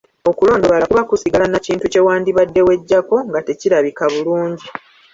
[0.29, 4.67] Okulondobala kuba kusigala na kintu kye wandibadde weggyako nga tekirabika bulungi.